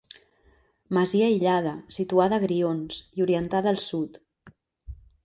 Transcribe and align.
Masia 0.97 1.27
aïllada, 1.31 1.73
situada 1.97 2.39
a 2.41 2.43
Grions, 2.45 2.97
i 3.21 3.25
orientada 3.27 3.71
al 3.73 3.79
sud. 3.85 4.19